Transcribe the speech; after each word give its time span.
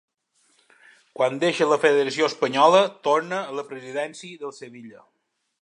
Quan 1.19 1.37
deixa 1.43 1.67
la 1.73 1.77
Federació 1.83 2.31
Espanyola 2.33 2.81
torna 3.11 3.45
a 3.45 3.55
la 3.61 3.69
presidència 3.71 4.45
del 4.47 4.61
Sevilla. 4.63 5.09